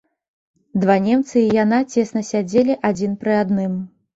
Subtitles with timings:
[0.83, 3.79] Два немцы і яна цесна сядзелі адзін пры адным.